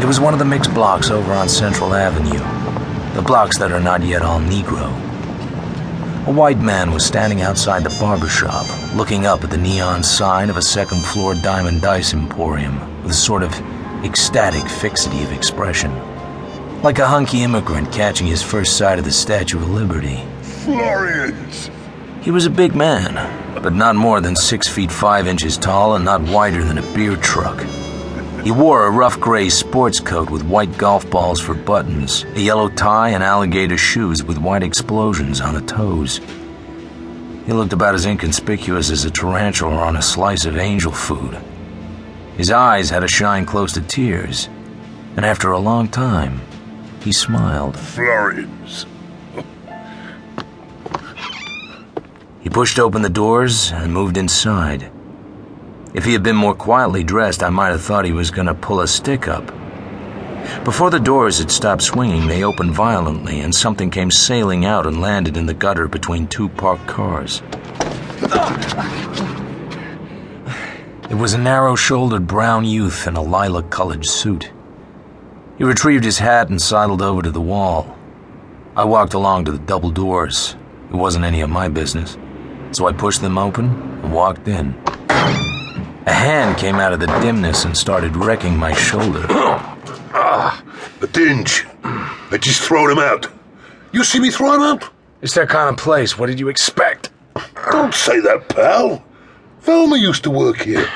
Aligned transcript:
It 0.00 0.06
was 0.06 0.20
one 0.20 0.32
of 0.32 0.38
the 0.38 0.44
mixed 0.44 0.72
blocks 0.74 1.10
over 1.10 1.32
on 1.32 1.48
Central 1.48 1.92
Avenue, 1.92 2.38
the 3.14 3.22
blocks 3.22 3.58
that 3.58 3.72
are 3.72 3.80
not 3.80 4.00
yet 4.04 4.22
all 4.22 4.38
Negro. 4.38 4.86
A 6.28 6.30
white 6.30 6.60
man 6.60 6.92
was 6.92 7.04
standing 7.04 7.40
outside 7.40 7.82
the 7.82 7.96
barber 7.98 8.28
shop, 8.28 8.64
looking 8.94 9.26
up 9.26 9.42
at 9.42 9.50
the 9.50 9.58
neon 9.58 10.04
sign 10.04 10.50
of 10.50 10.56
a 10.56 10.62
second 10.62 11.04
floor 11.04 11.34
diamond 11.34 11.82
dice 11.82 12.14
emporium 12.14 13.02
with 13.02 13.10
a 13.10 13.14
sort 13.14 13.42
of 13.42 13.52
ecstatic 14.04 14.68
fixity 14.68 15.20
of 15.24 15.32
expression. 15.32 15.92
Like 16.82 17.00
a 17.00 17.08
hunky 17.08 17.42
immigrant 17.42 17.90
catching 17.90 18.28
his 18.28 18.40
first 18.40 18.76
sight 18.76 19.00
of 19.00 19.04
the 19.04 19.10
Statue 19.10 19.58
of 19.58 19.68
Liberty. 19.68 20.22
Florians! 20.42 21.70
He 22.22 22.30
was 22.30 22.46
a 22.46 22.50
big 22.50 22.76
man, 22.76 23.14
but 23.60 23.74
not 23.74 23.96
more 23.96 24.20
than 24.20 24.36
six 24.36 24.68
feet 24.68 24.92
five 24.92 25.26
inches 25.26 25.58
tall 25.58 25.96
and 25.96 26.04
not 26.04 26.22
wider 26.22 26.62
than 26.62 26.78
a 26.78 26.94
beer 26.94 27.16
truck. 27.16 27.58
He 28.48 28.52
wore 28.52 28.86
a 28.86 28.90
rough 28.90 29.20
gray 29.20 29.50
sports 29.50 30.00
coat 30.00 30.30
with 30.30 30.42
white 30.42 30.78
golf 30.78 31.10
balls 31.10 31.38
for 31.38 31.52
buttons, 31.52 32.24
a 32.34 32.40
yellow 32.40 32.70
tie, 32.70 33.10
and 33.10 33.22
alligator 33.22 33.76
shoes 33.76 34.24
with 34.24 34.38
white 34.38 34.62
explosions 34.62 35.42
on 35.42 35.52
the 35.52 35.60
toes. 35.60 36.22
He 37.44 37.52
looked 37.52 37.74
about 37.74 37.94
as 37.94 38.06
inconspicuous 38.06 38.90
as 38.90 39.04
a 39.04 39.10
tarantula 39.10 39.76
on 39.76 39.96
a 39.96 40.00
slice 40.00 40.46
of 40.46 40.56
angel 40.56 40.92
food. 40.92 41.38
His 42.38 42.50
eyes 42.50 42.88
had 42.88 43.04
a 43.04 43.06
shine 43.06 43.44
close 43.44 43.74
to 43.74 43.82
tears, 43.82 44.48
and 45.18 45.26
after 45.26 45.52
a 45.52 45.58
long 45.58 45.86
time, 45.86 46.40
he 47.02 47.12
smiled. 47.12 47.78
Florians. 47.78 48.86
He 52.40 52.48
pushed 52.48 52.78
open 52.78 53.02
the 53.02 53.10
doors 53.10 53.72
and 53.72 53.92
moved 53.92 54.16
inside. 54.16 54.90
If 55.94 56.04
he 56.04 56.12
had 56.12 56.22
been 56.22 56.36
more 56.36 56.54
quietly 56.54 57.02
dressed, 57.02 57.42
I 57.42 57.48
might 57.48 57.70
have 57.70 57.82
thought 57.82 58.04
he 58.04 58.12
was 58.12 58.30
going 58.30 58.46
to 58.46 58.54
pull 58.54 58.80
a 58.80 58.88
stick 58.88 59.26
up. 59.26 59.46
Before 60.64 60.90
the 60.90 61.00
doors 61.00 61.38
had 61.38 61.50
stopped 61.50 61.82
swinging, 61.82 62.26
they 62.26 62.44
opened 62.44 62.72
violently, 62.72 63.40
and 63.40 63.54
something 63.54 63.90
came 63.90 64.10
sailing 64.10 64.66
out 64.66 64.86
and 64.86 65.00
landed 65.00 65.36
in 65.36 65.46
the 65.46 65.54
gutter 65.54 65.88
between 65.88 66.26
two 66.26 66.50
parked 66.50 66.86
cars. 66.86 67.42
It 71.10 71.16
was 71.16 71.32
a 71.32 71.38
narrow 71.38 71.74
shouldered 71.74 72.26
brown 72.26 72.66
youth 72.66 73.06
in 73.06 73.16
a 73.16 73.22
lilac 73.22 73.70
colored 73.70 74.04
suit. 74.04 74.52
He 75.56 75.64
retrieved 75.64 76.04
his 76.04 76.18
hat 76.18 76.50
and 76.50 76.60
sidled 76.60 77.00
over 77.00 77.22
to 77.22 77.30
the 77.30 77.40
wall. 77.40 77.96
I 78.76 78.84
walked 78.84 79.14
along 79.14 79.46
to 79.46 79.52
the 79.52 79.58
double 79.58 79.90
doors. 79.90 80.54
It 80.90 80.96
wasn't 80.96 81.24
any 81.24 81.40
of 81.40 81.48
my 81.48 81.68
business, 81.68 82.18
so 82.72 82.86
I 82.86 82.92
pushed 82.92 83.22
them 83.22 83.38
open 83.38 83.70
and 84.02 84.12
walked 84.12 84.46
in. 84.48 84.74
A 86.08 86.10
hand 86.10 86.56
came 86.56 86.76
out 86.76 86.94
of 86.94 87.00
the 87.00 87.06
dimness 87.20 87.66
and 87.66 87.76
started 87.76 88.16
wrecking 88.16 88.56
my 88.56 88.72
shoulder. 88.72 89.26
Ah, 90.20 90.64
a 91.02 91.06
dinge. 91.06 91.66
I 91.84 92.38
just 92.38 92.62
throwed 92.62 92.90
him 92.90 92.98
out. 92.98 93.26
You 93.92 94.02
see 94.02 94.18
me 94.18 94.30
throw 94.30 94.54
him 94.54 94.62
out? 94.62 94.90
It's 95.20 95.34
that 95.34 95.50
kind 95.50 95.68
of 95.68 95.76
place. 95.76 96.18
What 96.18 96.28
did 96.28 96.40
you 96.40 96.48
expect? 96.48 97.10
Don't 97.70 97.92
say 97.92 98.20
that, 98.20 98.48
pal. 98.48 99.04
Velma 99.60 99.98
used 99.98 100.22
to 100.24 100.30
work 100.30 100.62
here. 100.62 100.88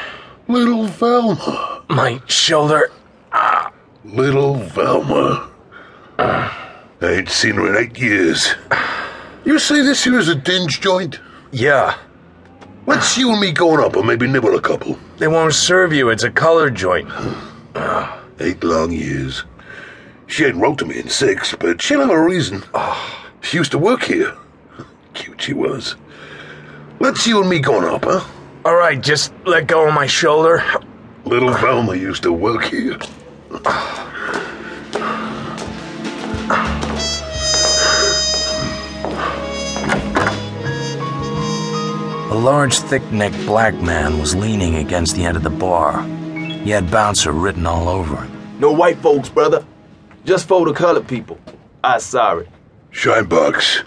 Little 0.49 0.85
Velma. 0.85 1.85
My 1.91 2.23
shoulder. 2.27 2.91
Ah. 3.33 3.71
Little 4.03 4.55
Velma. 4.55 5.51
I 6.19 6.51
ain't 7.03 7.29
seen 7.29 7.57
her 7.57 7.69
in 7.69 7.77
eight 7.85 7.99
years. 7.99 8.55
You 9.45 9.59
say 9.59 9.83
this 9.83 10.05
here 10.05 10.19
is 10.19 10.29
a 10.29 10.35
dinge 10.35 10.81
joint? 10.81 11.21
Yeah, 11.51 11.99
Let's 12.85 13.17
you 13.17 13.31
and 13.31 13.41
me 13.41 13.53
going 13.53 13.85
up 13.85 13.95
and 13.97 14.07
maybe 14.07 14.27
nibble 14.27 14.57
a 14.57 14.61
couple. 14.61 14.99
they 15.19 15.29
won't 15.29 15.55
serve 15.55 15.93
you. 15.93 16.09
It's 16.09 16.25
a 16.25 16.31
color 16.31 16.69
joint. 16.71 17.09
Eight 18.41 18.65
long 18.65 18.91
years. 18.91 19.45
She 20.27 20.45
ain't 20.45 20.57
wrote 20.57 20.79
to 20.79 20.87
me 20.87 20.99
in 20.99 21.09
six, 21.09 21.55
but 21.55 21.81
she'll 21.81 22.01
have 22.01 22.11
a 22.11 22.21
reason. 22.21 22.65
She 23.45 23.57
used 23.57 23.73
to 23.73 23.79
work 23.79 24.05
here. 24.05 24.37
Cute 25.15 25.43
she 25.43 25.53
was. 25.53 25.97
Let's 27.01 27.27
you 27.27 27.41
and 27.41 27.51
me 27.51 27.59
going 27.59 27.85
up, 27.85 28.05
huh? 28.05 28.25
All 28.65 28.77
right, 28.77 29.01
just 29.01 29.33
let 29.45 29.67
go 29.67 29.89
of 29.89 29.95
my 29.95 30.07
shoulder. 30.07 30.63
Little 31.25 31.53
Velma 31.53 31.97
used 31.97 32.23
to 32.23 32.33
work 32.33 32.63
here. 32.63 32.99
A 42.33 42.43
large, 42.43 42.79
thick 42.79 43.03
necked 43.13 43.37
black 43.45 43.75
man 43.75 44.19
was 44.19 44.35
leaning 44.35 44.77
against 44.77 45.17
the 45.17 45.23
end 45.27 45.37
of 45.37 45.43
the 45.43 45.51
bar. 45.51 46.03
He 46.65 46.71
had 46.71 46.91
bouncer 46.91 47.31
written 47.31 47.67
all 47.67 47.91
over 47.91 48.17
him. 48.17 48.59
No 48.59 48.73
white 48.73 48.97
folks, 49.01 49.29
brother. 49.29 49.67
Just 50.25 50.49
for 50.49 50.65
the 50.65 50.73
colored 50.73 51.07
people. 51.07 51.39
I 51.85 51.99
sorry. 51.99 52.49
Shinebox. 52.91 53.85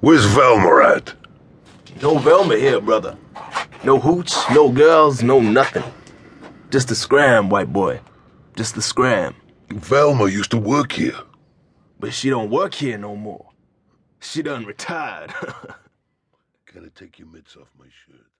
Where's 0.00 0.24
Velma 0.24 0.96
at? 0.96 1.14
No 2.02 2.18
Velma 2.18 2.56
here, 2.56 2.80
brother. 2.80 3.16
No 3.84 4.00
hooch, 4.00 4.32
no 4.50 4.68
girls, 4.72 5.22
no 5.22 5.38
nothing. 5.38 5.84
Just 6.70 6.90
a 6.90 6.96
scram, 6.96 7.50
white 7.50 7.72
boy. 7.72 8.00
Just 8.56 8.76
a 8.78 8.82
scram. 8.82 9.36
Velma 9.68 10.26
used 10.26 10.50
to 10.50 10.58
work 10.58 10.90
here. 10.90 11.20
But 12.00 12.14
she 12.14 12.30
don't 12.30 12.50
work 12.50 12.74
here 12.74 12.98
no 12.98 13.14
more. 13.14 13.48
She 14.18 14.42
done 14.42 14.64
retired. 14.64 15.32
Gotta 16.72 16.90
take 16.90 17.18
your 17.18 17.26
mitts 17.26 17.56
off 17.56 17.68
my 17.76 17.86
shirt. 17.86 18.39